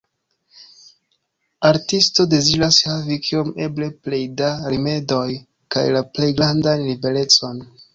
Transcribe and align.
Artisto 1.69 2.25
deziras 2.33 2.81
havi 2.89 3.19
kiom 3.29 3.53
eble 3.69 3.93
plej 4.09 4.25
da 4.43 4.53
rimedoj 4.75 5.27
kaj 5.77 5.89
la 5.97 6.07
plej 6.15 6.35
grandan 6.43 6.89
liberecon. 6.93 7.67